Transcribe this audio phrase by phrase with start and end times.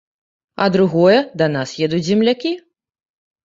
[0.65, 2.57] А другое, да нас едуць землякі.